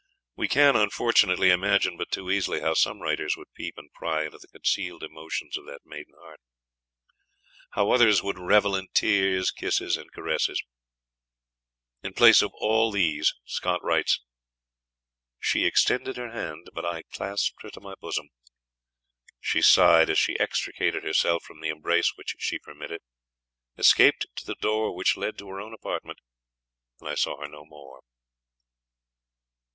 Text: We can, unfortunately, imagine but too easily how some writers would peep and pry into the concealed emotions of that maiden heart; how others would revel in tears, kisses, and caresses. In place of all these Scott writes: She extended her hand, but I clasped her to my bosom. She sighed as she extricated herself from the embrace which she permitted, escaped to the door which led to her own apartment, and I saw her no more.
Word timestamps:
We 0.35 0.47
can, 0.47 0.75
unfortunately, 0.75 1.51
imagine 1.51 1.95
but 1.95 2.09
too 2.09 2.31
easily 2.31 2.59
how 2.59 2.73
some 2.73 3.01
writers 3.03 3.37
would 3.37 3.53
peep 3.53 3.77
and 3.77 3.93
pry 3.93 4.25
into 4.25 4.39
the 4.39 4.47
concealed 4.47 5.03
emotions 5.03 5.57
of 5.57 5.67
that 5.67 5.85
maiden 5.85 6.15
heart; 6.19 6.39
how 7.73 7.91
others 7.91 8.23
would 8.23 8.39
revel 8.39 8.75
in 8.75 8.87
tears, 8.95 9.51
kisses, 9.51 9.97
and 9.97 10.11
caresses. 10.11 10.59
In 12.01 12.13
place 12.15 12.41
of 12.41 12.49
all 12.55 12.89
these 12.91 13.35
Scott 13.45 13.79
writes: 13.83 14.19
She 15.39 15.65
extended 15.65 16.17
her 16.17 16.31
hand, 16.31 16.71
but 16.73 16.83
I 16.83 17.03
clasped 17.03 17.61
her 17.61 17.69
to 17.69 17.79
my 17.79 17.93
bosom. 17.93 18.29
She 19.39 19.61
sighed 19.61 20.09
as 20.09 20.17
she 20.17 20.33
extricated 20.39 21.03
herself 21.03 21.43
from 21.43 21.61
the 21.61 21.69
embrace 21.69 22.13
which 22.15 22.33
she 22.39 22.57
permitted, 22.57 23.01
escaped 23.77 24.25
to 24.37 24.47
the 24.47 24.55
door 24.55 24.95
which 24.95 25.15
led 25.15 25.37
to 25.37 25.49
her 25.49 25.61
own 25.61 25.75
apartment, 25.75 26.17
and 26.99 27.07
I 27.07 27.13
saw 27.13 27.39
her 27.39 27.47
no 27.47 27.65
more. 27.67 28.01